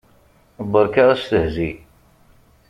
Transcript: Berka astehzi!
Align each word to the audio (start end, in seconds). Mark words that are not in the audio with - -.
Berka 0.71 1.03
astehzi! 1.13 1.69